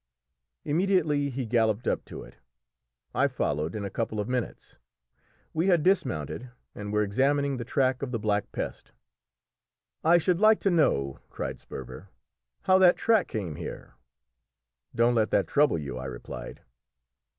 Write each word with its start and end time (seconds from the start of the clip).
Immediately 0.65 1.29
he 1.29 1.45
galloped 1.45 1.87
up 1.87 2.03
to 2.05 2.23
it; 2.23 2.37
I 3.13 3.27
followed 3.27 3.75
in 3.75 3.85
a 3.85 3.91
couple 3.91 4.19
of 4.19 4.27
minutes; 4.27 4.75
we 5.53 5.67
had 5.67 5.83
dismounted, 5.83 6.49
and 6.73 6.91
were 6.91 7.03
examining 7.03 7.57
the 7.57 7.63
track 7.63 8.01
of 8.01 8.09
the 8.11 8.17
Black 8.17 8.51
Pest. 8.51 8.93
"I 10.03 10.17
should 10.17 10.39
like 10.39 10.59
to 10.61 10.71
know," 10.71 11.19
cried 11.29 11.59
Sperver, 11.59 12.09
"how 12.63 12.79
that 12.79 12.97
track 12.97 13.27
came 13.27 13.57
here?" 13.57 13.93
"Don't 14.95 15.13
let 15.13 15.29
that 15.29 15.45
trouble 15.45 15.77
you," 15.77 15.99
I 15.99 16.05
replied. 16.05 16.61